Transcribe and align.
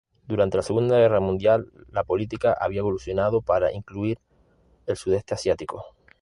Durante 0.27 0.57
la 0.57 0.63
Segunda 0.63 0.97
Guerra 0.97 1.19
Mundial, 1.19 1.67
la 1.91 2.03
política 2.03 2.57
había 2.59 2.79
evolucionado 2.79 3.43
para 3.43 3.71
incluir 3.71 4.17
el 4.87 4.97
Sudeste 4.97 5.35
Asiático. 5.35 5.85